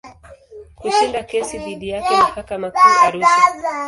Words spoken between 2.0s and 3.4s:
mahakama Kuu Arusha.